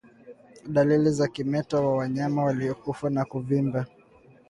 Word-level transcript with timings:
Dalili 0.67 1.11
za 1.11 1.27
kimeta 1.27 1.79
wa 1.81 1.95
wanyama 1.97 2.43
waliokufa 2.43 3.09
ni 3.09 3.25
kuvimba 3.25 3.85